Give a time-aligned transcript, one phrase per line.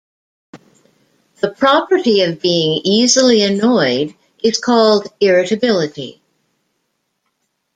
[1.41, 6.23] The property of being easily annoyed is called irritability.